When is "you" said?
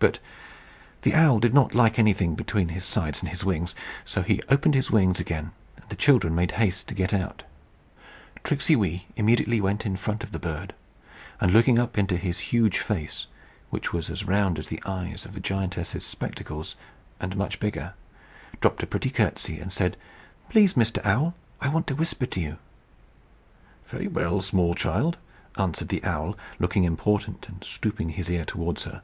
22.40-22.58